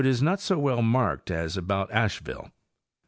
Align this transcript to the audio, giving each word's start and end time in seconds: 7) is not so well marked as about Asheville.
7) 0.01 0.09
is 0.09 0.19
not 0.23 0.39
so 0.39 0.57
well 0.57 0.81
marked 0.81 1.29
as 1.29 1.55
about 1.55 1.91
Asheville. 1.91 2.49